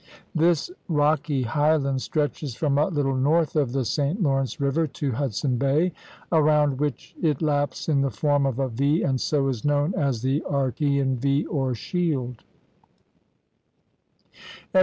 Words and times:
This 0.33 0.71
rocky 0.89 1.43
highland 1.43 2.01
stretches 2.01 2.55
from 2.55 2.75
a 2.79 2.87
little 2.87 3.13
north 3.15 3.55
of 3.55 3.71
the 3.71 3.85
St. 3.85 4.19
Lawrence 4.19 4.59
River 4.59 4.87
to 4.87 5.11
Hudson 5.11 5.57
Bay, 5.57 5.93
around 6.31 6.79
which 6.79 7.13
it 7.21 7.39
laps 7.39 7.87
in 7.87 8.01
the 8.01 8.09
form 8.09 8.47
of 8.47 8.57
a 8.57 8.67
V, 8.67 9.03
and 9.03 9.21
so 9.21 9.47
is 9.47 9.63
known 9.63 9.93
as 9.93 10.23
the 10.23 10.41
Archaean 10.49 11.17
V 11.17 11.45
or 11.45 11.75
shield. 11.75 12.43